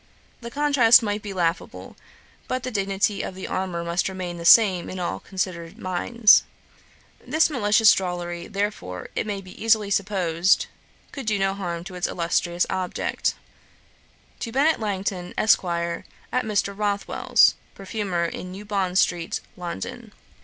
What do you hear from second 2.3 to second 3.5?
but the dignity of the